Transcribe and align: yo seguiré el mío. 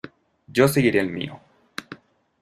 yo 0.47 0.67
seguiré 0.67 0.99
el 0.99 1.11
mío. 1.11 1.39